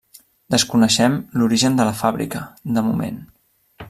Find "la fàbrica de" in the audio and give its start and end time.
1.89-2.85